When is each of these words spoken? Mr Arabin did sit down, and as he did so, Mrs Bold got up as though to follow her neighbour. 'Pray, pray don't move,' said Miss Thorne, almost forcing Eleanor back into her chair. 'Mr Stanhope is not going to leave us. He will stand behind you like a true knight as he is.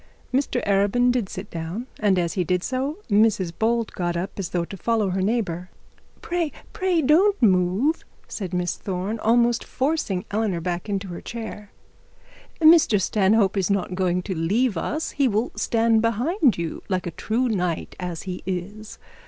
Mr 0.33 0.65
Arabin 0.65 1.11
did 1.11 1.29
sit 1.29 1.51
down, 1.51 1.85
and 1.99 2.17
as 2.17 2.33
he 2.33 2.43
did 2.43 2.63
so, 2.63 2.97
Mrs 3.07 3.53
Bold 3.59 3.91
got 3.91 4.17
up 4.17 4.31
as 4.39 4.49
though 4.49 4.65
to 4.65 4.75
follow 4.75 5.11
her 5.11 5.21
neighbour. 5.21 5.69
'Pray, 6.23 6.51
pray 6.73 7.03
don't 7.03 7.39
move,' 7.39 8.03
said 8.27 8.51
Miss 8.51 8.75
Thorne, 8.77 9.19
almost 9.19 9.63
forcing 9.63 10.25
Eleanor 10.31 10.59
back 10.59 10.89
into 10.89 11.09
her 11.09 11.21
chair. 11.21 11.71
'Mr 12.59 12.99
Stanhope 12.99 13.55
is 13.57 13.69
not 13.69 13.93
going 13.93 14.23
to 14.23 14.33
leave 14.33 14.75
us. 14.75 15.11
He 15.11 15.27
will 15.27 15.51
stand 15.55 16.01
behind 16.01 16.57
you 16.57 16.81
like 16.89 17.05
a 17.05 17.11
true 17.11 17.47
knight 17.47 17.95
as 17.99 18.23
he 18.23 18.41
is. 18.47 18.97